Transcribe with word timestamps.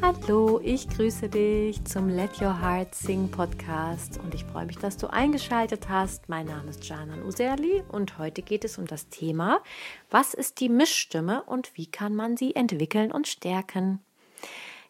Hallo, 0.00 0.60
ich 0.62 0.88
grüße 0.88 1.28
dich 1.28 1.84
zum 1.84 2.08
Let 2.08 2.40
Your 2.40 2.62
Heart 2.62 2.94
Sing 2.94 3.28
Podcast 3.32 4.20
und 4.22 4.32
ich 4.32 4.44
freue 4.44 4.64
mich, 4.64 4.78
dass 4.78 4.96
du 4.96 5.08
eingeschaltet 5.08 5.88
hast. 5.88 6.28
Mein 6.28 6.46
Name 6.46 6.70
ist 6.70 6.88
Janan 6.88 7.24
Userli 7.24 7.82
und 7.88 8.16
heute 8.16 8.42
geht 8.42 8.64
es 8.64 8.78
um 8.78 8.86
das 8.86 9.08
Thema, 9.08 9.60
was 10.08 10.34
ist 10.34 10.60
die 10.60 10.68
Mischstimme 10.68 11.42
und 11.42 11.76
wie 11.76 11.86
kann 11.86 12.14
man 12.14 12.36
sie 12.36 12.54
entwickeln 12.54 13.10
und 13.10 13.26
stärken? 13.26 14.00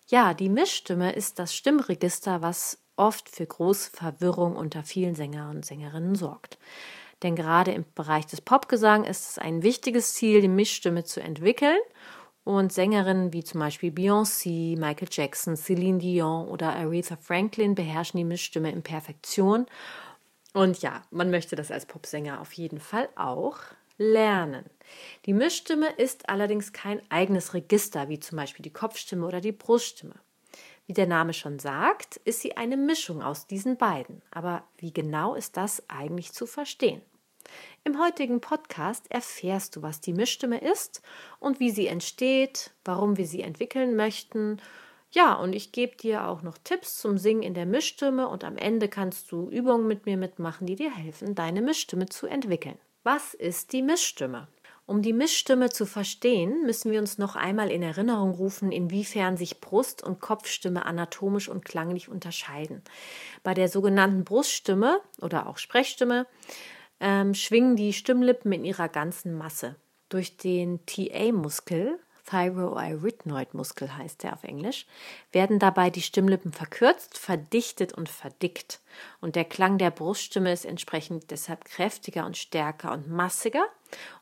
Ja, 0.08 0.34
die 0.34 0.50
Mischstimme 0.50 1.12
ist 1.12 1.38
das 1.38 1.54
Stimmregister, 1.54 2.42
was 2.42 2.78
oft 2.96 3.30
für 3.30 3.46
große 3.46 3.90
Verwirrung 3.92 4.56
unter 4.56 4.82
vielen 4.82 5.14
Sänger 5.14 5.48
und 5.48 5.64
Sängerinnen 5.64 6.16
sorgt. 6.16 6.58
Denn 7.22 7.34
gerade 7.34 7.72
im 7.72 7.86
Bereich 7.94 8.26
des 8.26 8.42
Popgesangs 8.42 9.08
ist 9.08 9.30
es 9.30 9.38
ein 9.38 9.62
wichtiges 9.62 10.12
Ziel, 10.12 10.42
die 10.42 10.48
Mischstimme 10.48 11.04
zu 11.04 11.22
entwickeln– 11.22 11.78
und 12.48 12.72
Sängerinnen 12.72 13.34
wie 13.34 13.44
zum 13.44 13.60
Beispiel 13.60 13.90
Beyoncé, 13.92 14.78
Michael 14.78 15.08
Jackson, 15.10 15.54
Celine 15.54 15.98
Dion 15.98 16.48
oder 16.48 16.74
Aretha 16.74 17.16
Franklin 17.16 17.74
beherrschen 17.74 18.16
die 18.16 18.24
Mischstimme 18.24 18.72
in 18.72 18.82
Perfektion. 18.82 19.66
Und 20.54 20.80
ja, 20.80 21.02
man 21.10 21.30
möchte 21.30 21.56
das 21.56 21.70
als 21.70 21.84
Popsänger 21.84 22.40
auf 22.40 22.54
jeden 22.54 22.80
Fall 22.80 23.10
auch 23.16 23.58
lernen. 23.98 24.64
Die 25.26 25.34
Mischstimme 25.34 25.90
ist 25.98 26.30
allerdings 26.30 26.72
kein 26.72 27.02
eigenes 27.10 27.52
Register, 27.52 28.08
wie 28.08 28.18
zum 28.18 28.36
Beispiel 28.36 28.62
die 28.62 28.72
Kopfstimme 28.72 29.26
oder 29.26 29.42
die 29.42 29.52
Bruststimme. 29.52 30.14
Wie 30.86 30.94
der 30.94 31.06
Name 31.06 31.34
schon 31.34 31.58
sagt, 31.58 32.16
ist 32.24 32.40
sie 32.40 32.56
eine 32.56 32.78
Mischung 32.78 33.22
aus 33.22 33.46
diesen 33.46 33.76
beiden. 33.76 34.22
Aber 34.30 34.64
wie 34.78 34.94
genau 34.94 35.34
ist 35.34 35.58
das 35.58 35.82
eigentlich 35.90 36.32
zu 36.32 36.46
verstehen? 36.46 37.02
Im 37.84 38.00
heutigen 38.02 38.40
Podcast 38.40 39.10
erfährst 39.10 39.76
du, 39.76 39.82
was 39.82 40.00
die 40.00 40.12
Mischstimme 40.12 40.58
ist 40.58 41.02
und 41.38 41.60
wie 41.60 41.70
sie 41.70 41.86
entsteht, 41.86 42.72
warum 42.84 43.16
wir 43.16 43.26
sie 43.26 43.42
entwickeln 43.42 43.96
möchten. 43.96 44.60
Ja, 45.10 45.34
und 45.34 45.54
ich 45.54 45.72
gebe 45.72 45.96
dir 45.96 46.26
auch 46.26 46.42
noch 46.42 46.58
Tipps 46.58 46.98
zum 46.98 47.16
Singen 47.16 47.42
in 47.42 47.54
der 47.54 47.66
Mischstimme 47.66 48.28
und 48.28 48.44
am 48.44 48.56
Ende 48.56 48.88
kannst 48.88 49.32
du 49.32 49.48
Übungen 49.48 49.86
mit 49.86 50.04
mir 50.04 50.16
mitmachen, 50.16 50.66
die 50.66 50.76
dir 50.76 50.94
helfen, 50.94 51.34
deine 51.34 51.62
Mischstimme 51.62 52.06
zu 52.06 52.26
entwickeln. 52.26 52.78
Was 53.04 53.32
ist 53.32 53.72
die 53.72 53.82
Mischstimme? 53.82 54.48
Um 54.88 55.02
die 55.02 55.12
Mischstimme 55.12 55.68
zu 55.68 55.84
verstehen, 55.84 56.62
müssen 56.64 56.90
wir 56.90 56.98
uns 56.98 57.18
noch 57.18 57.36
einmal 57.36 57.70
in 57.70 57.82
Erinnerung 57.82 58.30
rufen, 58.30 58.72
inwiefern 58.72 59.36
sich 59.36 59.60
Brust- 59.60 60.02
und 60.02 60.18
Kopfstimme 60.18 60.86
anatomisch 60.86 61.50
und 61.50 61.62
klanglich 61.64 62.08
unterscheiden. 62.08 62.82
Bei 63.42 63.52
der 63.52 63.68
sogenannten 63.68 64.24
Bruststimme 64.24 65.02
oder 65.20 65.46
auch 65.46 65.58
Sprechstimme 65.58 66.26
ähm, 67.00 67.34
schwingen 67.34 67.76
die 67.76 67.92
Stimmlippen 67.92 68.52
in 68.52 68.64
ihrer 68.64 68.88
ganzen 68.88 69.36
Masse. 69.36 69.76
Durch 70.08 70.36
den 70.36 70.84
TA-Muskel, 70.86 71.98
Thyroirythnoid-Muskel 72.28 73.96
heißt 73.96 74.22
der 74.22 74.34
auf 74.34 74.44
Englisch, 74.44 74.86
werden 75.32 75.58
dabei 75.58 75.90
die 75.90 76.02
Stimmlippen 76.02 76.52
verkürzt, 76.52 77.16
verdichtet 77.18 77.92
und 77.92 78.08
verdickt. 78.08 78.80
Und 79.20 79.36
der 79.36 79.44
Klang 79.44 79.78
der 79.78 79.90
Bruststimme 79.90 80.52
ist 80.52 80.64
entsprechend 80.64 81.30
deshalb 81.30 81.64
kräftiger 81.64 82.26
und 82.26 82.36
stärker 82.36 82.92
und 82.92 83.08
massiger. 83.08 83.66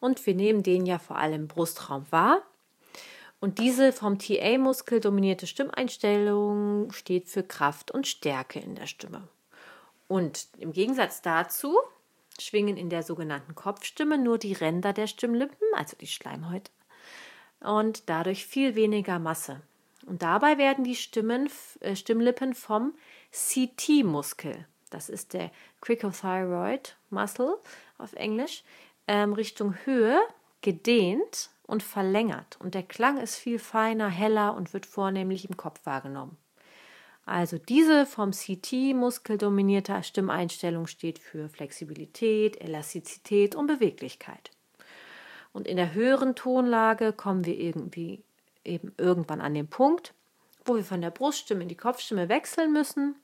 Und 0.01 0.25
wir 0.27 0.35
nehmen 0.35 0.63
den 0.63 0.87
ja 0.87 0.99
vor 0.99 1.17
allem 1.17 1.43
im 1.43 1.49
Brustraum 1.49 2.07
wahr. 2.11 2.43
Und 3.41 3.59
diese 3.59 3.93
vom 3.93 4.19
TA-Muskel 4.19 5.01
dominierte 5.01 5.47
Stimmeinstellung 5.47 6.91
steht 6.93 7.29
für 7.29 7.43
Kraft 7.43 7.91
und 7.91 8.07
Stärke 8.07 8.61
in 8.61 8.75
der 8.75 8.87
Stimme. 8.87 9.29
Und 10.09 10.49
im 10.59 10.73
Gegensatz 10.73 11.23
dazu 11.23 11.77
schwingen 12.43 12.77
in 12.77 12.91
der 12.91 13.03
sogenannten 13.03 13.55
Kopfstimme 13.55 14.19
nur 14.19 14.39
die 14.39 14.53
Ränder 14.53 14.93
der 14.93 15.07
Stimmlippen, 15.07 15.67
also 15.75 15.97
die 15.97 16.07
Schleimhäute, 16.07 16.71
und 17.61 18.09
dadurch 18.09 18.47
viel 18.47 18.75
weniger 18.75 19.19
Masse. 19.19 19.61
Und 20.07 20.23
dabei 20.23 20.59
werden 20.59 20.85
die 20.85 20.95
Stimmen, 20.95 21.51
äh, 21.81 21.97
Stimmlippen 21.97 22.55
vom 22.55 22.95
CT-Muskel, 23.33 24.67
das 24.91 25.09
ist 25.09 25.33
der 25.33 25.51
Cricothyroid 25.81 26.97
Muscle 27.11 27.59
auf 27.99 28.13
Englisch, 28.13 28.63
ähm, 29.09 29.33
Richtung 29.33 29.75
Höhe 29.85 30.21
gedehnt 30.63 31.51
und 31.67 31.83
verlängert. 31.83 32.57
Und 32.61 32.75
der 32.75 32.83
Klang 32.83 33.19
ist 33.19 33.37
viel 33.37 33.59
feiner, 33.59 34.09
heller 34.09 34.55
und 34.55 34.73
wird 34.73 34.87
vornehmlich 34.87 35.49
im 35.49 35.57
Kopf 35.57 35.85
wahrgenommen. 35.85 36.37
Also 37.27 37.59
diese 37.59 38.07
vom 38.07 38.31
CT-Muskel 38.31 39.37
dominierte 39.37 40.01
Stimmeinstellung 40.05 40.87
steht 40.87 41.19
für 41.19 41.49
Flexibilität, 41.49 42.61
Elastizität 42.61 43.57
und 43.57 43.67
Beweglichkeit. 43.67 44.53
Und 45.53 45.67
in 45.67 45.77
der 45.77 45.93
höheren 45.93 46.37
Tonlage 46.37 47.13
kommen 47.13 47.45
wir 47.45 47.59
irgendwie 47.59 48.23
eben 48.65 48.93
irgendwann 48.97 49.41
an 49.41 49.55
den 49.55 49.67
Punkt, 49.67 50.15
wo 50.65 50.77
wir 50.77 50.85
von 50.85 51.01
der 51.01 51.11
Bruststimme 51.11 51.63
in 51.63 51.69
die 51.69 51.77
Kopfstimme 51.77 52.29
wechseln 52.29 52.73
müssen. 52.73 53.17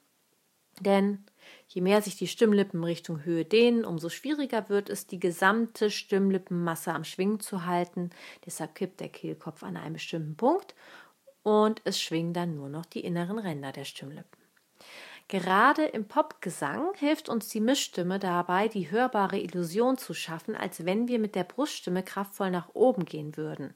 Denn 0.81 1.25
je 1.69 1.81
mehr 1.81 2.03
sich 2.03 2.17
die 2.17 2.27
Stimmlippen 2.27 2.83
Richtung 2.83 3.25
Höhe 3.25 3.45
dehnen, 3.45 3.85
umso 3.85 4.09
schwieriger 4.09 4.69
wird 4.69 4.89
es, 4.91 5.07
die 5.07 5.21
gesamte 5.21 5.91
Stimmlippenmasse 5.91 6.93
am 6.93 7.05
Schwingen 7.05 7.39
zu 7.39 7.67
halten. 7.67 8.11
Deshalb 8.47 8.75
kippt 8.75 9.01
der 9.01 9.11
Kehlkopf 9.11 9.63
an 9.63 9.77
einem 9.77 9.95
bestimmten 9.95 10.37
Punkt 10.37 10.75
und 11.43 11.81
es 11.85 12.01
schwingen 12.01 12.33
dann 12.33 12.55
nur 12.55 12.69
noch 12.69 12.87
die 12.87 13.01
inneren 13.01 13.39
Ränder 13.39 13.73
der 13.73 13.85
Stimmlippen. 13.85 14.43
Gerade 15.29 15.87
im 15.87 16.07
Popgesang 16.09 16.93
hilft 16.97 17.31
uns 17.31 17.49
die 17.49 17.61
Mischstimme 17.61 18.19
dabei, 18.19 18.69
die 18.69 18.91
hörbare 18.91 19.39
Illusion 19.39 19.97
zu 19.97 20.13
schaffen, 20.13 20.55
als 20.55 20.85
wenn 20.85 21.09
wir 21.09 21.19
mit 21.19 21.35
der 21.35 21.45
Bruststimme 21.45 22.03
kraftvoll 22.03 22.51
nach 22.51 22.75
oben 22.75 23.07
gehen 23.07 23.37
würden. 23.37 23.73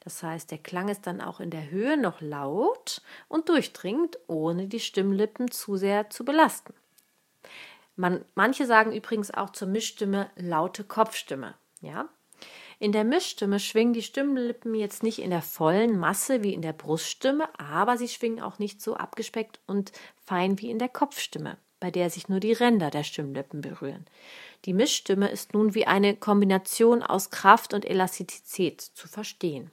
Das 0.00 0.22
heißt, 0.22 0.50
der 0.50 0.58
Klang 0.58 0.88
ist 0.88 1.06
dann 1.06 1.22
auch 1.22 1.40
in 1.40 1.48
der 1.48 1.70
Höhe 1.70 1.96
noch 1.96 2.20
laut 2.20 3.00
und 3.28 3.48
durchdringend, 3.48 4.18
ohne 4.26 4.66
die 4.66 4.80
Stimmlippen 4.80 5.50
zu 5.50 5.76
sehr 5.76 6.10
zu 6.10 6.26
belasten. 6.26 6.74
Man, 7.96 8.24
manche 8.34 8.66
sagen 8.66 8.92
übrigens 8.92 9.32
auch 9.32 9.50
zur 9.50 9.68
Mischstimme 9.68 10.30
laute 10.36 10.84
Kopfstimme. 10.84 11.54
Ja, 11.80 12.08
in 12.80 12.92
der 12.92 13.02
Mischstimme 13.02 13.58
schwingen 13.58 13.92
die 13.92 14.02
Stimmlippen 14.02 14.74
jetzt 14.74 15.02
nicht 15.02 15.18
in 15.18 15.30
der 15.30 15.42
vollen 15.42 15.98
Masse 15.98 16.44
wie 16.44 16.54
in 16.54 16.62
der 16.62 16.72
Bruststimme, 16.72 17.48
aber 17.58 17.98
sie 17.98 18.06
schwingen 18.06 18.40
auch 18.40 18.60
nicht 18.60 18.80
so 18.80 18.94
abgespeckt 18.94 19.58
und 19.66 19.90
fein 20.24 20.60
wie 20.60 20.70
in 20.70 20.78
der 20.78 20.88
Kopfstimme, 20.88 21.58
bei 21.80 21.90
der 21.90 22.08
sich 22.08 22.28
nur 22.28 22.38
die 22.38 22.52
Ränder 22.52 22.90
der 22.90 23.02
Stimmlippen 23.02 23.62
berühren. 23.62 24.06
Die 24.64 24.74
Mischstimme 24.74 25.28
ist 25.28 25.54
nun 25.54 25.74
wie 25.74 25.88
eine 25.88 26.14
Kombination 26.14 27.02
aus 27.02 27.30
Kraft 27.30 27.74
und 27.74 27.84
Elastizität 27.84 28.80
zu 28.80 29.08
verstehen. 29.08 29.72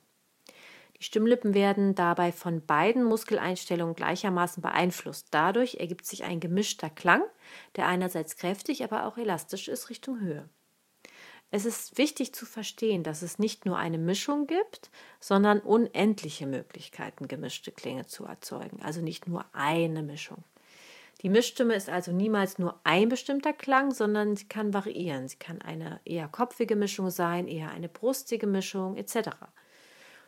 Die 0.98 1.04
Stimmlippen 1.04 1.54
werden 1.54 1.94
dabei 1.94 2.32
von 2.32 2.66
beiden 2.66 3.04
Muskeleinstellungen 3.04 3.96
gleichermaßen 3.96 4.64
beeinflusst. 4.64 5.28
Dadurch 5.30 5.76
ergibt 5.76 6.08
sich 6.08 6.24
ein 6.24 6.40
gemischter 6.40 6.90
Klang, 6.90 7.22
der 7.76 7.88
einerseits 7.88 8.38
kräftig, 8.38 8.84
aber 8.84 9.06
auch 9.06 9.18
elastisch 9.18 9.68
ist 9.68 9.92
Richtung 9.92 10.20
Höhe. 10.20 10.50
Es 11.56 11.64
ist 11.64 11.98
wichtig 11.98 12.36
zu 12.36 12.46
verstehen, 12.46 13.04
dass 13.04 13.22
es 13.22 13.40
nicht 13.40 13.66
nur 13.66 13.78
eine 13.78 13.98
Mischung 13.98 14.46
gibt, 14.46 14.92
sondern 15.22 15.62
unendliche 15.62 16.48
Möglichkeiten, 16.48 17.30
gemischte 17.30 17.72
Klänge 17.72 18.06
zu 18.06 18.26
erzeugen. 18.26 18.82
Also 18.82 19.00
nicht 19.00 19.26
nur 19.26 19.46
eine 19.54 20.04
Mischung. 20.04 20.44
Die 21.22 21.30
Mischstimme 21.30 21.74
ist 21.74 21.90
also 21.90 22.12
niemals 22.12 22.60
nur 22.60 22.78
ein 22.84 23.08
bestimmter 23.08 23.54
Klang, 23.54 23.92
sondern 23.92 24.36
sie 24.36 24.50
kann 24.50 24.74
variieren. 24.74 25.30
Sie 25.30 25.38
kann 25.38 25.62
eine 25.62 26.02
eher 26.04 26.28
kopfige 26.28 26.76
Mischung 26.76 27.10
sein, 27.10 27.48
eher 27.48 27.72
eine 27.72 27.88
brustige 27.88 28.48
Mischung 28.48 28.98
etc. 28.98 29.30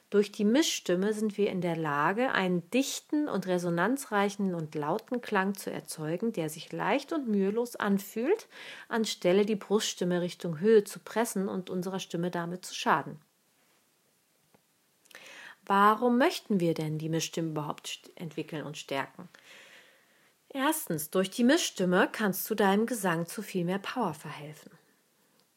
Durch 0.09 0.31
die 0.31 0.45
Mischstimme 0.45 1.11
sind 1.11 1.37
wir 1.37 1.49
in 1.49 1.59
der 1.59 1.75
Lage, 1.75 2.31
einen 2.31 2.69
dichten 2.71 3.27
und 3.27 3.45
resonanzreichen 3.45 4.55
und 4.55 4.73
lauten 4.73 5.19
Klang 5.19 5.55
zu 5.55 5.69
erzeugen, 5.69 6.31
der 6.31 6.49
sich 6.49 6.71
leicht 6.71 7.11
und 7.11 7.27
mühelos 7.27 7.75
anfühlt, 7.75 8.47
anstelle 8.87 9.45
die 9.45 9.57
Bruststimme 9.57 10.21
Richtung 10.21 10.61
Höhe 10.61 10.85
zu 10.85 10.99
pressen 10.99 11.49
und 11.49 11.69
unserer 11.69 11.99
Stimme 11.99 12.31
damit 12.31 12.63
zu 12.63 12.73
schaden. 12.73 13.19
Warum 15.65 16.17
möchten 16.17 16.61
wir 16.61 16.73
denn 16.73 16.97
die 16.97 17.09
Mischstimme 17.09 17.49
überhaupt 17.49 18.09
entwickeln 18.15 18.65
und 18.65 18.77
stärken? 18.77 19.27
Erstens, 20.47 21.09
durch 21.09 21.29
die 21.29 21.43
Mischstimme 21.43 22.07
kannst 22.09 22.49
du 22.49 22.55
deinem 22.55 22.85
Gesang 22.85 23.27
zu 23.27 23.41
viel 23.41 23.65
mehr 23.65 23.79
Power 23.79 24.13
verhelfen. 24.13 24.71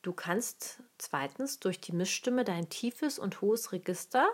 Du 0.02 0.12
kannst 0.12 0.82
zweitens 0.96 1.60
durch 1.60 1.80
die 1.80 1.92
Mischstimme 1.92 2.44
dein 2.44 2.70
tiefes 2.70 3.18
und 3.18 3.40
hohes 3.42 3.72
Register, 3.72 4.32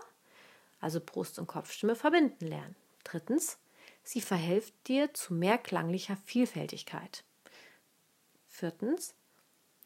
also 0.79 1.01
Brust- 1.01 1.39
und 1.39 1.47
Kopfstimme, 1.47 1.95
verbinden 1.95 2.47
lernen. 2.47 2.75
Drittens, 3.03 3.57
sie 4.03 4.21
verhilft 4.21 4.73
dir 4.87 5.13
zu 5.13 5.33
mehr 5.33 5.57
klanglicher 5.57 6.15
Vielfältigkeit. 6.23 7.23
Viertens, 8.47 9.13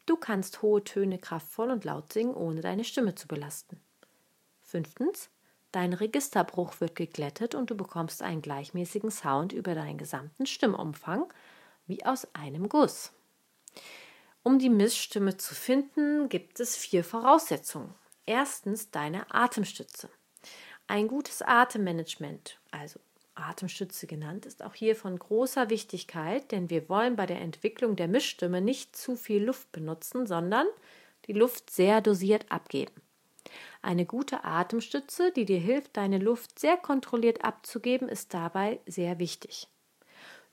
du 0.06 0.16
kannst 0.16 0.62
hohe 0.62 0.84
Töne 0.84 1.18
kraftvoll 1.18 1.70
und 1.70 1.84
laut 1.84 2.12
singen, 2.12 2.34
ohne 2.34 2.60
deine 2.60 2.84
Stimme 2.84 3.16
zu 3.16 3.26
belasten. 3.26 3.80
Fünftens, 4.62 5.30
dein 5.72 5.92
Registerbruch 5.92 6.80
wird 6.80 6.94
geglättet 6.94 7.56
und 7.56 7.70
du 7.70 7.76
bekommst 7.76 8.22
einen 8.22 8.40
gleichmäßigen 8.40 9.10
Sound 9.10 9.52
über 9.52 9.74
deinen 9.74 9.98
gesamten 9.98 10.46
Stimmumfang, 10.46 11.32
wie 11.86 12.04
aus 12.04 12.28
einem 12.34 12.68
Guss. 12.68 13.12
Um 14.44 14.58
die 14.58 14.70
Missstimme 14.70 15.36
zu 15.36 15.54
finden, 15.54 16.28
gibt 16.28 16.58
es 16.58 16.76
vier 16.76 17.04
Voraussetzungen. 17.04 17.94
Erstens 18.26 18.90
deine 18.90 19.32
Atemstütze. 19.32 20.08
Ein 20.88 21.06
gutes 21.06 21.42
Atemmanagement, 21.42 22.58
also 22.72 22.98
Atemstütze 23.36 24.08
genannt, 24.08 24.44
ist 24.44 24.64
auch 24.64 24.74
hier 24.74 24.96
von 24.96 25.16
großer 25.16 25.70
Wichtigkeit, 25.70 26.50
denn 26.50 26.70
wir 26.70 26.88
wollen 26.88 27.14
bei 27.14 27.26
der 27.26 27.40
Entwicklung 27.40 27.94
der 27.94 28.08
Mischstimme 28.08 28.60
nicht 28.60 28.96
zu 28.96 29.14
viel 29.14 29.44
Luft 29.44 29.70
benutzen, 29.70 30.26
sondern 30.26 30.66
die 31.26 31.34
Luft 31.34 31.70
sehr 31.70 32.00
dosiert 32.00 32.50
abgeben. 32.50 33.00
Eine 33.80 34.06
gute 34.06 34.44
Atemstütze, 34.44 35.30
die 35.30 35.44
dir 35.44 35.60
hilft, 35.60 35.96
deine 35.96 36.18
Luft 36.18 36.58
sehr 36.58 36.76
kontrolliert 36.76 37.44
abzugeben, 37.44 38.08
ist 38.08 38.34
dabei 38.34 38.80
sehr 38.86 39.20
wichtig. 39.20 39.68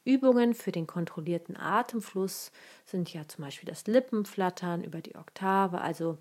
Übungen 0.05 0.53
für 0.53 0.71
den 0.71 0.87
kontrollierten 0.87 1.57
Atemfluss 1.57 2.51
sind 2.85 3.13
ja 3.13 3.27
zum 3.27 3.43
Beispiel 3.43 3.69
das 3.69 3.85
Lippenflattern 3.87 4.83
über 4.83 5.01
die 5.01 5.15
Oktave, 5.15 5.81
also 5.81 6.17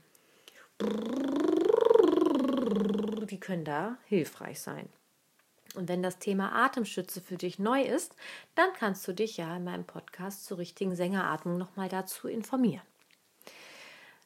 die 3.31 3.41
können 3.41 3.65
da 3.65 3.99
hilfreich 4.07 4.61
sein. 4.61 4.89
Und 5.75 5.89
wenn 5.89 6.03
das 6.03 6.19
Thema 6.19 6.53
Atemstütze 6.53 7.21
für 7.21 7.37
dich 7.37 7.59
neu 7.59 7.83
ist, 7.83 8.15
dann 8.55 8.73
kannst 8.73 9.07
du 9.07 9.13
dich 9.13 9.37
ja 9.37 9.57
in 9.57 9.65
meinem 9.65 9.85
Podcast 9.85 10.45
zur 10.45 10.59
richtigen 10.59 10.97
Sängeratmung 10.97 11.59
nochmal 11.59 11.89
dazu 11.89 12.27
informieren. 12.27 12.83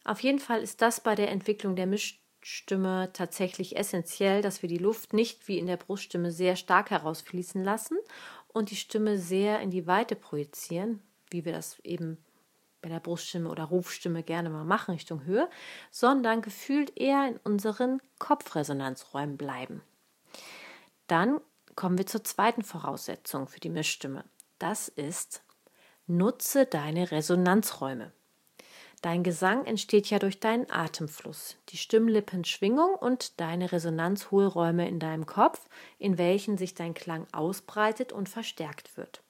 Auf 0.05 0.21
jeden 0.21 0.39
Fall 0.39 0.63
ist 0.63 0.83
das 0.83 1.01
bei 1.01 1.15
der 1.15 1.31
Entwicklung 1.31 1.77
der 1.77 1.87
Mischstimme 1.87 3.11
tatsächlich 3.13 3.77
essentiell, 3.77 4.43
dass 4.43 4.63
wir 4.63 4.69
die 4.69 4.79
Luft 4.79 5.13
nicht 5.13 5.47
wie 5.49 5.59
in 5.59 5.67
der 5.67 5.77
Bruststimme 5.77 6.31
sehr 6.31 6.57
stark 6.57 6.91
herausfließen 6.91 7.63
lassen 7.63 7.99
und 8.53 8.71
die 8.71 8.77
Stimme 8.77 9.19
sehr 9.19 9.61
in 9.61 9.71
die 9.71 9.87
Weite 9.87 10.17
projizieren, 10.17 11.03
wie 11.31 11.45
wir 11.45 11.53
das 11.53 11.79
eben 11.81 12.19
bei 12.83 12.89
der 12.89 13.01
Bruststimme 13.01 13.49
oder 13.49 13.65
Rufstimme 13.65 14.23
gerne 14.23 14.51
mal 14.51 14.65
machen 14.65 14.93
Richtung 14.93 15.25
Höhe, 15.25 15.49
sondern 15.91 16.43
gefühlt 16.43 16.99
eher 16.99 17.29
in 17.29 17.37
unseren 17.45 18.03
Kopfresonanzräumen 18.19 19.37
bleiben. 19.37 19.83
Dann 21.07 21.41
kommen 21.77 21.97
wir 21.97 22.07
zur 22.07 22.25
zweiten 22.25 22.63
Voraussetzung 22.63 23.47
für 23.47 23.61
die 23.61 23.71
Mischstimme. 23.71 24.25
Das 24.59 24.89
ist, 24.89 25.43
nutze 26.07 26.67
deine 26.67 27.11
Resonanzräume. 27.11 28.13
Dein 29.03 29.25
Gesang 29.25 29.65
entsteht 29.65 30.11
ja 30.11 30.21
durch 30.21 30.39
deinen 30.39 30.71
Atemfluss, 30.71 31.57
die 31.71 31.77
Stimmlippenschwingung 31.77 32.95
und 32.95 33.41
deine 33.41 33.73
Resonanzhohlräume 33.73 34.89
in 34.89 35.01
deinem 35.01 35.27
Kopf, 35.27 35.69
in 35.99 36.19
welchen 36.19 36.57
sich 36.57 36.75
dein 36.75 36.95
Klang 36.95 37.27
ausbreitet 37.33 38.13
und 38.13 38.29
verstärkt 38.29 38.97
wird. 38.97 39.25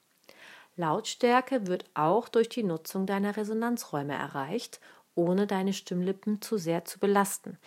Lautstärke 0.77 1.67
wird 1.67 1.87
auch 1.95 2.29
durch 2.29 2.51
die 2.51 2.63
Nutzung 2.63 3.07
deiner 3.07 3.37
Resonanzräume 3.37 4.13
erreicht, 4.13 4.79
ohne 5.15 5.47
deine 5.47 5.73
Stimmlippen 5.73 6.43
zu 6.43 6.59
sehr 6.59 6.85
zu 6.85 6.99
belasten. 6.99 7.59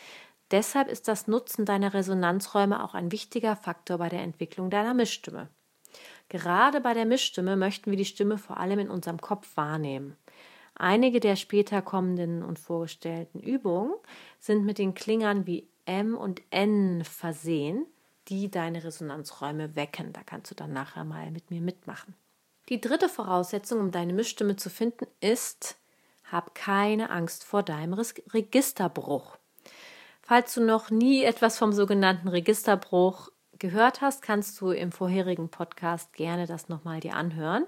Deshalb 0.52 0.90
ist 0.90 1.08
das 1.08 1.28
Nutzen 1.28 1.66
deiner 1.66 1.96
Resonanzräume 1.96 2.84
auch 2.84 2.94
ein 2.94 3.12
wichtiger 3.12 3.56
Faktor 3.56 3.98
bei 3.98 4.10
der 4.10 4.22
Entwicklung 4.22 4.70
deiner 4.70 4.94
Mischstimme. 4.94 5.50
Gerade 6.30 6.82
bei 6.82 6.94
der 6.94 7.06
Mischstimme 7.06 7.56
möchten 7.56 7.90
wir 7.90 7.98
die 7.98 8.06
Stimme 8.06 8.38
vor 8.38 8.58
allem 8.58 8.78
in 8.78 8.90
unserem 8.90 9.20
Kopf 9.20 9.58
wahrnehmen. 9.58 10.18
Einige 10.76 11.20
der 11.20 11.36
später 11.36 11.82
kommenden 11.82 12.44
und 12.44 12.60
vorgestellten 12.60 13.40
Übungen 13.40 13.94
sind 14.40 14.66
mit 14.66 14.78
den 14.78 14.94
Klingern 14.94 15.48
wie 15.48 15.68
M 15.86 16.16
und 16.16 16.42
N 16.50 17.04
versehen, 17.04 17.86
die 18.28 18.52
deine 18.52 18.84
Resonanzräume 18.84 19.76
wecken. 19.76 20.12
Da 20.14 20.22
kannst 20.26 20.52
du 20.52 20.56
dann 20.56 20.74
nachher 20.74 21.04
mal 21.04 21.32
mit 21.32 21.50
mir 21.50 21.62
mitmachen. 21.62 22.14
Die 22.70 22.82
dritte 22.82 23.10
Voraussetzung, 23.10 23.80
um 23.80 23.92
deine 23.92 24.14
Mischstimme 24.14 24.56
zu 24.56 24.70
finden, 24.70 25.06
ist, 25.22 25.78
hab 26.32 26.56
keine 26.56 27.12
Angst 27.12 27.44
vor 27.44 27.64
deinem 27.64 27.94
Registerbruch. 27.94 29.38
Falls 30.24 30.56
du 30.56 30.62
noch 30.62 30.90
nie 30.90 31.24
etwas 31.24 31.60
vom 31.60 31.72
sogenannten 31.72 32.28
Registerbruch 32.28 33.30
gehört 33.60 34.02
hast, 34.02 34.24
kannst 34.24 34.60
du 34.60 34.72
im 34.72 34.92
vorherigen 34.92 35.50
Podcast 35.50 36.14
gerne 36.14 36.48
das 36.48 36.68
nochmal 36.68 37.00
dir 37.00 37.16
anhören. 37.16 37.68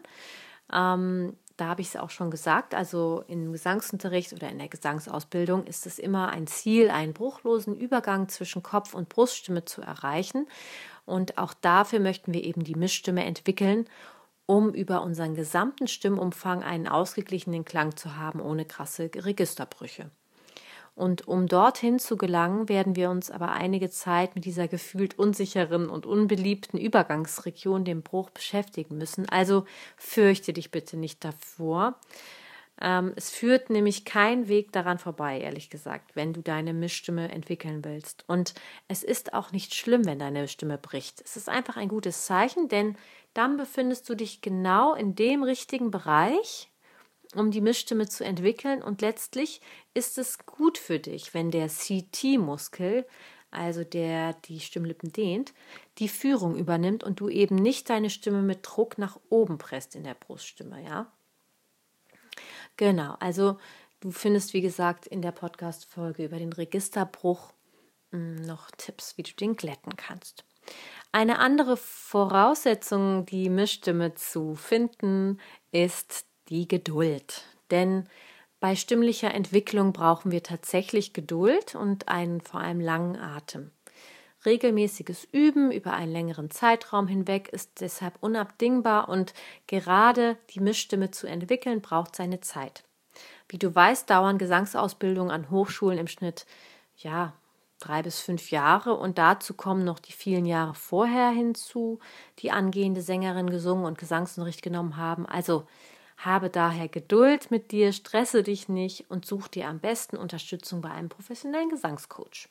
Ähm, 0.74 1.38
da 1.58 1.68
habe 1.68 1.82
ich 1.82 1.88
es 1.88 1.96
auch 1.96 2.12
schon 2.12 2.32
gesagt, 2.32 2.76
also 2.76 3.24
im 3.28 3.52
Gesangsunterricht 3.52 4.32
oder 4.32 4.50
in 4.50 4.60
der 4.60 4.68
Gesangsausbildung 4.68 5.66
ist 5.66 5.88
es 5.88 5.98
immer 5.98 6.30
ein 6.30 6.46
Ziel, 6.46 6.90
einen 6.90 7.14
bruchlosen 7.14 7.76
Übergang 7.76 8.30
zwischen 8.30 8.62
Kopf- 8.62 8.94
und 8.94 9.10
Bruststimme 9.10 9.66
zu 9.66 9.82
erreichen. 9.82 10.48
Und 11.06 11.38
auch 11.40 11.54
dafür 11.54 12.00
möchten 12.00 12.34
wir 12.34 12.44
eben 12.44 12.64
die 12.64 12.76
Mischstimme 12.76 13.26
entwickeln, 13.26 13.90
um 14.46 14.74
über 14.74 15.02
unseren 15.02 15.36
gesamten 15.36 15.88
Stimmumfang 15.88 16.64
einen 16.64 16.88
ausgeglichenen 16.88 17.66
Klang 17.66 17.98
zu 17.98 18.16
haben, 18.16 18.40
ohne 18.40 18.66
krasse 18.66 19.10
Registerbrüche. 19.14 20.12
Und 20.98 21.28
um 21.28 21.46
dorthin 21.46 22.00
zu 22.00 22.18
gelangen, 22.18 22.70
werden 22.70 22.96
wir 22.96 23.12
uns 23.12 23.30
aber 23.30 23.52
einige 23.52 23.92
Zeit 23.92 24.34
mit 24.34 24.46
dieser 24.46 24.68
gefühlt 24.68 25.20
unsicheren 25.20 25.90
und 25.90 26.08
unbeliebten 26.08 26.80
Übergangsregion, 26.80 27.86
dem 27.86 28.02
Bruch, 28.02 28.32
beschäftigen 28.32 28.98
müssen. 28.98 29.30
Also 29.30 29.66
fürchte 29.96 30.54
dich 30.54 30.72
bitte 30.72 30.98
nicht 30.98 31.24
davor. 31.24 32.00
Ähm, 32.82 33.14
es 33.16 33.30
führt 33.30 33.70
nämlich 33.70 34.06
kein 34.06 34.48
Weg 34.48 34.72
daran 34.72 34.98
vorbei, 34.98 35.40
ehrlich 35.40 35.70
gesagt, 35.70 36.16
wenn 36.16 36.34
du 36.34 36.42
deine 36.42 36.74
Mischstimme 36.74 37.30
entwickeln 37.32 37.86
willst. 37.86 38.24
Und 38.28 38.56
es 38.88 39.04
ist 39.04 39.36
auch 39.36 39.52
nicht 39.52 39.76
schlimm, 39.76 40.04
wenn 40.06 40.18
deine 40.18 40.48
Stimme 40.48 40.80
bricht. 40.80 41.22
Es 41.22 41.38
ist 41.38 41.48
einfach 41.48 41.78
ein 41.78 41.90
gutes 41.90 42.26
Zeichen, 42.26 42.70
denn 42.70 42.98
dann 43.36 43.56
befindest 43.58 44.10
du 44.10 44.16
dich 44.16 44.42
genau 44.42 44.96
in 44.96 45.14
dem 45.14 45.44
richtigen 45.44 45.92
Bereich, 45.92 46.72
um 47.36 47.52
die 47.52 47.62
Mischstimme 47.62 48.08
zu 48.08 48.24
entwickeln. 48.24 48.82
Und 48.82 49.02
letztlich 49.02 49.62
ist 49.94 50.18
es 50.18 50.46
gut 50.46 50.78
für 50.78 51.00
dich, 51.00 51.34
wenn 51.34 51.52
der 51.52 51.68
CT-Muskel, 51.68 53.06
also 53.52 53.84
der 53.84 54.34
die 54.34 54.60
Stimmlippen 54.60 55.12
dehnt, 55.12 55.54
die 55.98 56.10
Führung 56.10 56.56
übernimmt 56.58 57.04
und 57.04 57.20
du 57.20 57.30
eben 57.30 57.56
nicht 57.56 57.90
deine 57.90 58.10
Stimme 58.10 58.42
mit 58.42 58.60
Druck 58.64 58.98
nach 58.98 59.20
oben 59.30 59.58
presst 59.58 59.96
in 59.96 60.04
der 60.04 60.16
Bruststimme, 60.16 60.84
ja? 60.84 61.12
Genau, 62.76 63.16
also 63.20 63.58
du 64.02 64.12
findest, 64.12 64.54
wie 64.54 64.62
gesagt, 64.62 65.08
in 65.08 65.22
der 65.22 65.32
Podcast-Folge 65.32 66.26
über 66.26 66.38
den 66.38 66.54
Registerbruch 66.54 67.54
hm, 68.12 68.36
noch 68.44 68.70
Tipps, 68.72 69.18
wie 69.18 69.24
du 69.24 69.32
den 69.34 69.56
glätten 69.56 69.96
kannst. 69.96 70.46
Eine 71.12 71.40
andere 71.40 71.78
Voraussetzung, 71.78 73.26
die 73.26 73.50
Mischstimme 73.50 74.14
zu 74.14 74.56
finden, 74.56 75.40
ist 75.72 76.27
die 76.50 76.68
Geduld. 76.68 77.44
Denn 77.72 78.08
bei 78.60 78.76
stimmlicher 78.76 79.34
Entwicklung 79.34 79.94
brauchen 79.94 80.32
wir 80.32 80.42
tatsächlich 80.44 81.14
Geduld 81.14 81.76
und 81.76 82.08
einen 82.08 82.42
vor 82.42 82.60
allem 82.60 82.80
langen 82.80 83.18
Atem. 83.18 83.72
Regelmäßiges 84.46 85.28
Üben 85.32 85.72
über 85.72 85.94
einen 85.94 86.12
längeren 86.12 86.50
Zeitraum 86.50 87.08
hinweg 87.08 87.50
ist 87.50 87.82
deshalb 87.82 88.16
unabdingbar 88.22 89.10
und 89.10 89.34
gerade 89.68 90.38
die 90.52 90.60
Mischstimme 90.60 91.12
zu 91.12 91.28
entwickeln 91.28 91.82
braucht 91.82 92.16
seine 92.16 92.40
Zeit. 92.40 92.84
Wie 93.50 93.58
du 93.58 93.74
weißt, 93.74 94.10
dauern 94.10 94.38
Gesangsausbildungen 94.38 95.32
an 95.32 95.50
Hochschulen 95.50 96.00
im 96.00 96.08
Schnitt 96.08 96.46
ja 96.96 97.34
drei 97.80 98.02
bis 98.02 98.20
fünf 98.20 98.50
Jahre 98.52 98.96
und 98.96 99.18
dazu 99.18 99.54
kommen 99.54 99.84
noch 99.84 100.00
die 100.00 100.12
vielen 100.12 100.46
Jahre 100.46 100.74
vorher 100.74 101.30
hinzu, 101.30 102.00
die 102.40 102.52
angehende 102.52 103.02
Sängerin 103.02 103.50
gesungen 103.50 103.86
und 103.86 103.98
Gesangsunterricht 103.98 104.62
genommen 104.62 104.98
haben. 104.98 105.26
Also 105.26 105.68
habe 106.18 106.50
daher 106.50 106.88
Geduld 106.88 107.52
mit 107.52 107.72
dir, 107.72 107.94
stresse 107.94 108.44
dich 108.44 108.70
nicht 108.70 109.10
und 109.10 109.26
such 109.26 109.48
dir 109.48 109.68
am 109.68 109.80
besten 109.80 110.18
Unterstützung 110.18 110.82
bei 110.82 110.90
einem 110.90 111.10
professionellen 111.10 111.70
Gesangscoach. 111.70 112.50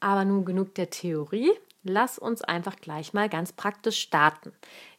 Aber 0.00 0.24
nun 0.24 0.44
genug 0.44 0.74
der 0.74 0.90
Theorie. 0.90 1.52
Lass 1.86 2.18
uns 2.18 2.40
einfach 2.42 2.76
gleich 2.76 3.12
mal 3.12 3.28
ganz 3.28 3.52
praktisch 3.52 4.00
starten. 4.00 4.52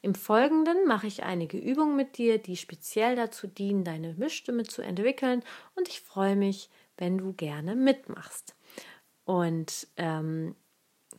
Im 0.03 0.13
Folgenden 0.13 0.87
mache 0.87 1.07
ich 1.07 1.23
einige 1.23 1.57
Übungen 1.57 1.95
mit 1.95 2.17
dir, 2.17 2.37
die 2.37 2.55
speziell 2.55 3.15
dazu 3.15 3.47
dienen, 3.47 3.83
deine 3.83 4.13
Mischstimme 4.13 4.63
zu 4.63 4.83
entwickeln 4.83 5.43
und 5.75 5.87
ich 5.89 6.01
freue 6.01 6.35
mich, 6.35 6.69
wenn 6.97 7.17
du 7.17 7.33
gerne 7.33 7.75
mitmachst. 7.75 8.55
Und 9.25 9.87
ähm, 9.97 10.55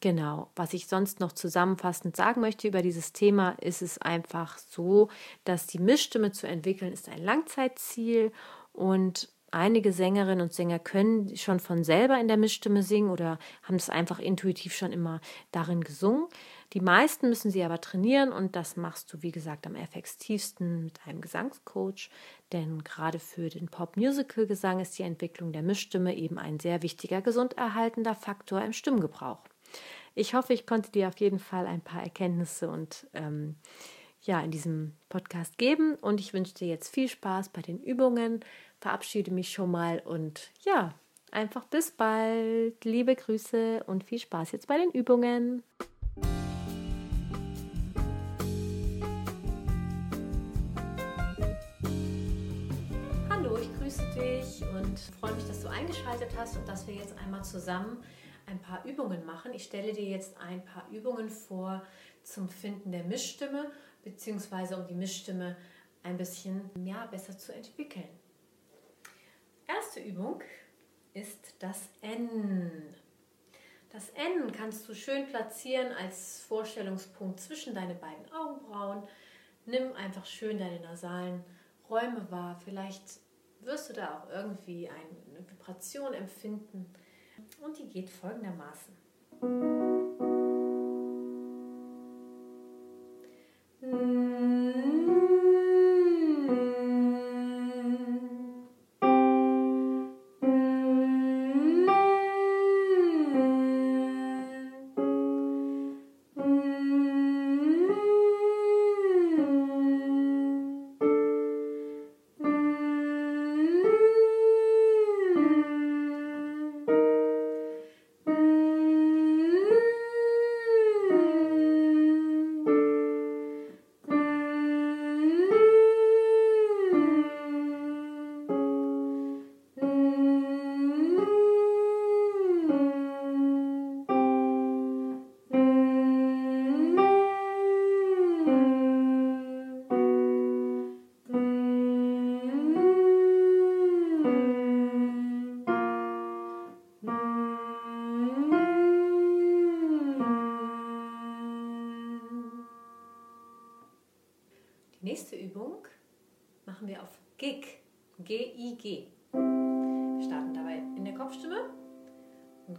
Genau, 0.00 0.50
was 0.54 0.74
ich 0.74 0.88
sonst 0.88 1.20
noch 1.20 1.32
zusammenfassend 1.32 2.16
sagen 2.16 2.40
möchte 2.40 2.68
über 2.68 2.82
dieses 2.82 3.12
Thema, 3.12 3.50
ist 3.60 3.80
es 3.80 3.98
einfach 3.98 4.58
so, 4.58 5.08
dass 5.44 5.66
die 5.66 5.78
Mischstimme 5.78 6.32
zu 6.32 6.46
entwickeln 6.46 6.92
ist 6.92 7.08
ein 7.08 7.22
Langzeitziel 7.22 8.30
und 8.72 9.30
einige 9.52 9.92
Sängerinnen 9.92 10.42
und 10.42 10.52
Sänger 10.52 10.78
können 10.78 11.34
schon 11.36 11.60
von 11.60 11.82
selber 11.82 12.20
in 12.20 12.28
der 12.28 12.36
Mischstimme 12.36 12.82
singen 12.82 13.10
oder 13.10 13.38
haben 13.62 13.76
es 13.76 13.88
einfach 13.88 14.18
intuitiv 14.18 14.74
schon 14.74 14.92
immer 14.92 15.20
darin 15.50 15.82
gesungen. 15.82 16.26
Die 16.74 16.80
meisten 16.80 17.30
müssen 17.30 17.50
sie 17.50 17.62
aber 17.62 17.80
trainieren 17.80 18.32
und 18.32 18.54
das 18.54 18.76
machst 18.76 19.10
du, 19.12 19.22
wie 19.22 19.32
gesagt, 19.32 19.66
am 19.66 19.76
effektivsten 19.76 20.84
mit 20.84 21.00
einem 21.06 21.22
Gesangscoach, 21.22 22.10
denn 22.52 22.84
gerade 22.84 23.18
für 23.18 23.48
den 23.48 23.68
Pop-Musical-Gesang 23.68 24.80
ist 24.80 24.98
die 24.98 25.04
Entwicklung 25.04 25.52
der 25.52 25.62
Mischstimme 25.62 26.14
eben 26.14 26.38
ein 26.38 26.60
sehr 26.60 26.82
wichtiger 26.82 27.22
gesunderhaltender 27.22 28.14
Faktor 28.14 28.60
im 28.60 28.74
Stimmgebrauch. 28.74 29.38
Ich 30.14 30.34
hoffe, 30.34 30.54
ich 30.54 30.66
konnte 30.66 30.90
dir 30.90 31.08
auf 31.08 31.18
jeden 31.18 31.38
Fall 31.38 31.66
ein 31.66 31.82
paar 31.82 32.02
Erkenntnisse 32.02 32.70
und 32.70 33.06
ähm, 33.12 33.56
ja, 34.22 34.40
in 34.40 34.50
diesem 34.50 34.94
Podcast 35.08 35.58
geben. 35.58 35.94
Und 35.96 36.20
ich 36.20 36.32
wünsche 36.32 36.54
dir 36.54 36.68
jetzt 36.68 36.92
viel 36.92 37.08
Spaß 37.08 37.50
bei 37.50 37.62
den 37.62 37.82
Übungen. 37.82 38.40
Verabschiede 38.80 39.30
mich 39.30 39.50
schon 39.50 39.70
mal 39.70 40.00
und 40.00 40.50
ja, 40.64 40.94
einfach 41.30 41.64
bis 41.66 41.90
bald. 41.90 42.84
Liebe 42.84 43.14
Grüße 43.14 43.84
und 43.86 44.04
viel 44.04 44.18
Spaß 44.18 44.52
jetzt 44.52 44.66
bei 44.66 44.78
den 44.78 44.90
Übungen. 44.90 45.62
Hallo, 53.28 53.58
ich 53.58 53.70
grüße 53.78 54.02
dich 54.14 54.62
und 54.74 54.98
freue 55.20 55.34
mich, 55.34 55.46
dass 55.46 55.62
du 55.62 55.68
eingeschaltet 55.68 56.30
hast 56.36 56.56
und 56.56 56.66
dass 56.66 56.86
wir 56.86 56.94
jetzt 56.94 57.16
einmal 57.18 57.44
zusammen 57.44 57.98
ein 58.46 58.60
paar 58.60 58.84
Übungen 58.84 59.24
machen. 59.26 59.52
Ich 59.52 59.64
stelle 59.64 59.92
dir 59.92 60.04
jetzt 60.04 60.36
ein 60.38 60.64
paar 60.64 60.88
Übungen 60.90 61.28
vor 61.28 61.84
zum 62.22 62.48
Finden 62.48 62.92
der 62.92 63.04
Mischstimme, 63.04 63.70
beziehungsweise 64.02 64.76
um 64.76 64.86
die 64.86 64.94
Mischstimme 64.94 65.56
ein 66.02 66.16
bisschen 66.16 66.70
ja, 66.84 67.06
besser 67.06 67.36
zu 67.36 67.52
entwickeln. 67.52 68.08
Erste 69.66 70.00
Übung 70.00 70.42
ist 71.12 71.54
das 71.58 71.88
N. 72.02 72.94
Das 73.90 74.10
N 74.10 74.52
kannst 74.52 74.88
du 74.88 74.94
schön 74.94 75.26
platzieren 75.26 75.92
als 75.92 76.40
Vorstellungspunkt 76.42 77.40
zwischen 77.40 77.74
deine 77.74 77.94
beiden 77.94 78.30
Augenbrauen. 78.32 79.02
Nimm 79.64 79.92
einfach 79.94 80.26
schön 80.26 80.58
deine 80.58 80.80
nasalen 80.80 81.42
Räume 81.88 82.30
wahr. 82.30 82.60
Vielleicht 82.64 83.20
wirst 83.60 83.90
du 83.90 83.94
da 83.94 84.18
auch 84.18 84.30
irgendwie 84.30 84.88
eine 84.88 85.48
Vibration 85.48 86.14
empfinden. 86.14 86.92
Und 87.60 87.78
die 87.78 87.88
geht 87.88 88.10
folgendermaßen. 88.10 89.95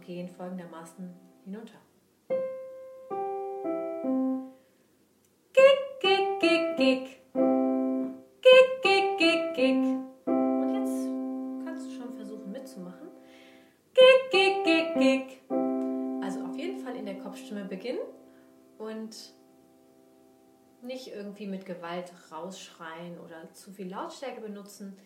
Gehen 0.08 0.26
folgendermaßen 0.30 1.14
hinunter. 1.44 1.78
Gig, 5.52 5.78
gig, 6.00 6.40
gig, 6.40 6.76
gig. 6.78 7.20
Gig, 8.40 8.68
gig, 8.82 9.18
gig, 9.18 9.54
gig. 9.54 9.76
Und 10.24 10.74
jetzt 10.76 11.62
kannst 11.62 11.86
du 11.86 11.90
schon 11.90 12.14
versuchen 12.14 12.50
mitzumachen. 12.50 13.08
Gig, 13.92 14.30
gig, 14.30 14.64
gig, 14.64 14.94
gig. 14.94 15.42
Also 16.24 16.40
auf 16.40 16.56
jeden 16.56 16.78
Fall 16.78 16.96
in 16.96 17.04
der 17.04 17.18
Kopfstimme 17.18 17.66
beginnen 17.66 18.00
und 18.78 19.14
nicht 20.80 21.08
irgendwie 21.08 21.46
mit 21.46 21.66
Gewalt 21.66 22.14
rausschreien 22.32 23.20
oder 23.20 23.52
zu 23.52 23.72
viel 23.72 23.90
Lautstärke 23.90 24.40
benutzen. 24.40 24.96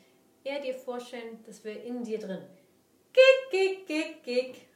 Eher 0.44 0.61
dir 0.61 0.75
vorstellen, 0.75 1.42
dass 1.44 1.64
wir 1.64 1.82
in 1.82 2.04
dir 2.04 2.21
drin. 2.21 2.47
Gig, 3.12 3.50
gig, 3.50 3.87
gig, 3.87 4.23
gig. 4.23 4.71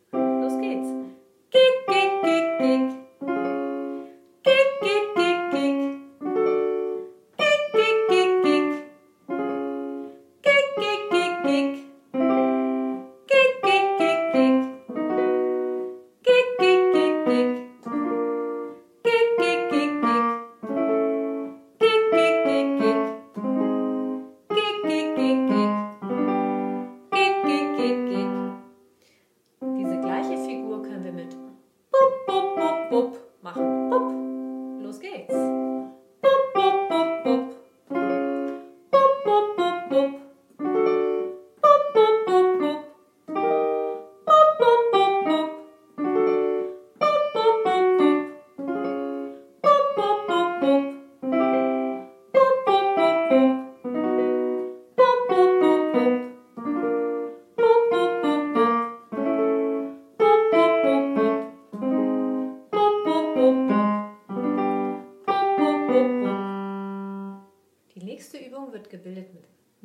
kids. 0.61 1.16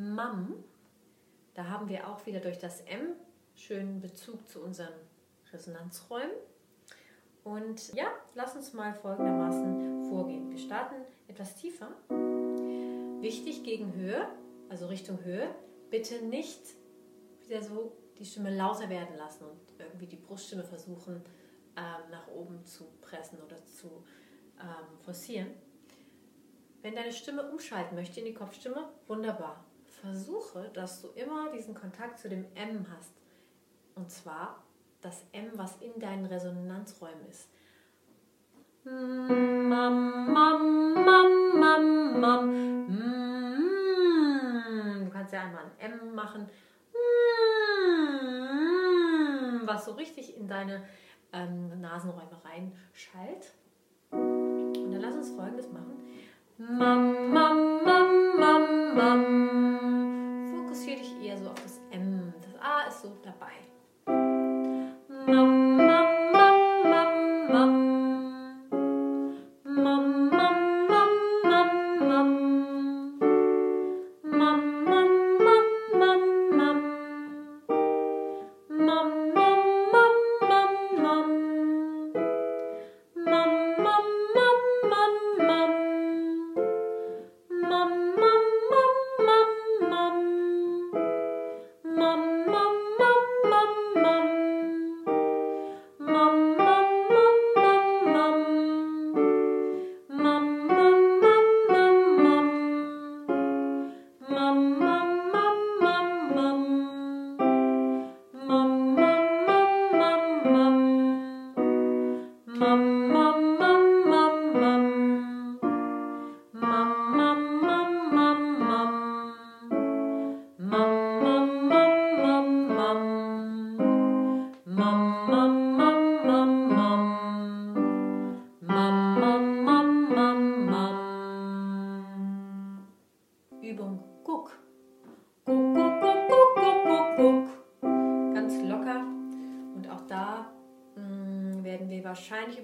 Mam, 0.02 0.56
da 1.54 1.66
haben 1.66 1.88
wir 1.88 2.08
auch 2.08 2.26
wieder 2.26 2.40
durch 2.40 2.58
das 2.58 2.82
M 2.82 3.14
schönen 3.54 4.02
Bezug 4.02 4.48
zu 4.50 4.60
unseren 4.60 4.94
Resonanzräumen. 5.54 6.36
Und 7.44 7.94
ja, 7.94 8.08
lass 8.34 8.56
uns 8.56 8.74
mal 8.74 8.96
folgendermaßen 8.96 10.10
vorgehen. 10.10 10.50
Wir 10.50 10.58
starten 10.58 10.96
etwas 11.28 11.56
tiefer. 11.56 11.90
Wichtig 13.22 13.64
gegen 13.64 13.94
Höhe, 13.94 14.28
also 14.70 14.88
Richtung 14.88 15.24
Höhe, 15.24 15.54
bitte 15.92 16.26
nicht 16.26 16.62
wieder 17.48 17.62
so 17.62 17.96
die 18.18 18.26
Stimme 18.26 18.56
lauter 18.56 18.90
werden 18.90 19.16
lassen 19.18 19.46
und 19.46 19.60
irgendwie 19.78 20.08
die 20.08 20.16
Bruststimme 20.16 20.64
versuchen 20.64 21.22
ähm, 21.78 22.10
nach 22.10 22.28
oben 22.30 22.66
zu 22.66 22.86
pressen 23.02 23.40
oder 23.42 23.64
zu 23.66 24.04
ähm, 24.60 25.00
forcieren. 25.04 25.52
Wenn 26.82 26.96
deine 26.96 27.12
Stimme 27.12 27.52
umschalten 27.52 27.96
möchte 27.96 28.20
in 28.20 28.26
die 28.26 28.34
Kopfstimme, 28.34 28.90
wunderbar 29.08 29.64
versuche, 30.02 30.70
dass 30.74 31.02
du 31.02 31.10
immer 31.10 31.52
diesen 31.52 31.74
Kontakt 31.76 32.20
zu 32.20 32.30
dem 32.30 32.46
M 32.56 32.86
hast. 32.96 33.14
Und 33.96 34.10
zwar 34.10 34.64
das 35.02 35.24
M, 35.32 35.52
was 35.56 35.78
in 35.78 36.00
deinen 36.00 36.26
Resonanzräumen 36.26 37.28
ist. 37.30 37.50
Mm. 38.84 39.30
Du 45.06 45.10
kannst 45.12 45.34
ja 45.34 45.42
einmal 45.44 45.66
ein 45.66 45.92
M 45.92 46.16
machen, 46.16 46.50
mm. 46.94 46.98
was 49.68 49.86
so 49.86 49.92
richtig 49.94 50.36
in 50.38 50.48
deine 50.48 50.84
ähm, 51.32 51.80
Nasenräume 51.80 52.42
reinschallt. 52.44 53.54
Und 54.12 54.92
dann 54.92 55.02
lass 55.02 55.16
uns 55.16 55.32
folgendes 55.32 55.72
machen. 55.72 55.98
Mam, 56.58 57.32
mam, 57.34 57.84
mam, 57.84 58.38
mam, 58.38 58.96
mam. 58.96 59.81
Mam, 65.28 65.61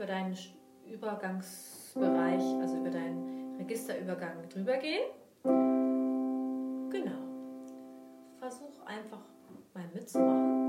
deinen 0.07 0.35
Übergangsbereich, 0.91 2.43
also 2.61 2.77
über 2.77 2.89
deinen 2.89 3.57
Registerübergang 3.57 4.49
drüber 4.49 4.77
gehen. 4.77 5.03
Genau. 6.89 7.21
Versuch 8.39 8.85
einfach 8.85 9.21
mal 9.73 9.85
mitzumachen. 9.93 10.66